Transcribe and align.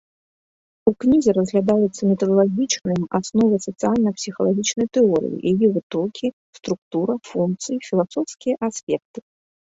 У 0.91 0.91
кнізе 1.03 1.31
разглядаюцца 1.37 2.01
метадалагічныя 2.11 3.01
асновы 3.19 3.55
сацыяльна-псіхалагічнай 3.67 4.87
тэорыі, 4.99 5.37
яе 5.53 5.67
вытокі, 5.77 6.27
структура, 6.61 7.13
функцыі, 7.31 7.77
філасофскія 7.91 8.55
аспекты. 8.73 9.19